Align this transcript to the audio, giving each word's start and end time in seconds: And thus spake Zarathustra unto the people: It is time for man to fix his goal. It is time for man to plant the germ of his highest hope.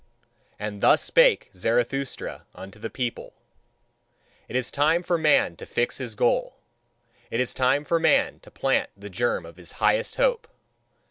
And 0.57 0.81
thus 0.81 1.03
spake 1.03 1.51
Zarathustra 1.53 2.47
unto 2.55 2.79
the 2.79 2.89
people: 2.89 3.33
It 4.49 4.55
is 4.55 4.71
time 4.71 5.03
for 5.03 5.15
man 5.15 5.55
to 5.57 5.65
fix 5.67 5.99
his 5.99 6.15
goal. 6.15 6.55
It 7.29 7.39
is 7.39 7.53
time 7.53 7.83
for 7.83 7.99
man 7.99 8.39
to 8.39 8.49
plant 8.49 8.89
the 8.97 9.11
germ 9.11 9.45
of 9.45 9.57
his 9.57 9.73
highest 9.73 10.15
hope. 10.15 10.47